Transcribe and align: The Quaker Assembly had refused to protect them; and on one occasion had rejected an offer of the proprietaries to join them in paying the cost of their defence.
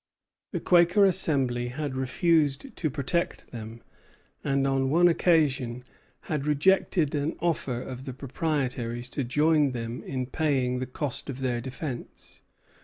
The 0.51 0.59
Quaker 0.59 1.05
Assembly 1.05 1.67
had 1.67 1.95
refused 1.95 2.75
to 2.75 2.89
protect 2.89 3.51
them; 3.51 3.83
and 4.43 4.65
on 4.65 4.89
one 4.89 5.07
occasion 5.07 5.83
had 6.21 6.47
rejected 6.47 7.13
an 7.13 7.35
offer 7.39 7.79
of 7.79 8.05
the 8.05 8.13
proprietaries 8.13 9.11
to 9.11 9.23
join 9.23 9.73
them 9.73 10.01
in 10.01 10.25
paying 10.25 10.79
the 10.79 10.87
cost 10.87 11.29
of 11.29 11.39
their 11.41 11.61
defence. 11.61 12.41